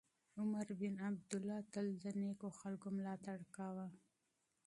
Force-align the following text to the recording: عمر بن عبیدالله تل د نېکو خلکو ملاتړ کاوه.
عمر 0.39 0.67
بن 0.79 0.93
عبیدالله 1.05 1.59
تل 1.73 1.87
د 2.03 2.05
نېکو 2.19 2.47
خلکو 2.59 2.87
ملاتړ 2.97 3.39
کاوه. 3.55 3.87